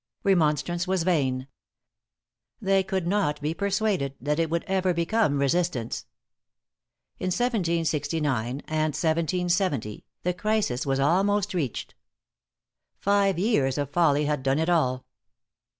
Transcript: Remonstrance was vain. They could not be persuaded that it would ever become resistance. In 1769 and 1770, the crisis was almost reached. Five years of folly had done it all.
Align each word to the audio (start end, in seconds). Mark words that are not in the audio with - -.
Remonstrance 0.23 0.87
was 0.87 1.03
vain. 1.03 1.47
They 2.59 2.81
could 2.81 3.05
not 3.05 3.39
be 3.39 3.53
persuaded 3.53 4.15
that 4.19 4.39
it 4.39 4.49
would 4.49 4.63
ever 4.63 4.95
become 4.95 5.37
resistance. 5.37 6.07
In 7.19 7.27
1769 7.27 8.61
and 8.65 8.95
1770, 8.95 10.03
the 10.23 10.33
crisis 10.33 10.87
was 10.87 10.99
almost 10.99 11.53
reached. 11.53 11.93
Five 12.97 13.37
years 13.37 13.77
of 13.77 13.91
folly 13.91 14.25
had 14.25 14.41
done 14.41 14.57
it 14.57 14.69
all. 14.69 15.05